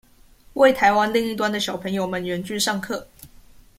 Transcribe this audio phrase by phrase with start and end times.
[0.53, 3.05] 為臺灣另一端的小朋友們遠距上課